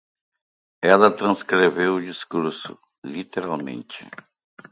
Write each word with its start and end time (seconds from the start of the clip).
Ela 0.93 1.09
transcreveu 1.19 1.91
o 1.95 2.01
discurso, 2.09 2.73
literalmente 3.05 3.99